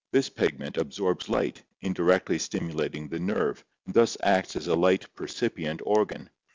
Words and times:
This 0.11 0.29
pigment 0.29 0.77
absorbs 0.77 1.29
light, 1.29 1.61
indirectly 1.79 2.39
stimulating 2.39 3.07
the 3.09 3.19
nerve, 3.19 3.63
and 3.85 3.93
thus 3.93 4.17
acts 4.23 4.55
as 4.55 4.65
a 4.65 4.75
light 4.75 5.05
percipient 5.13 5.79
organ. 5.85 6.27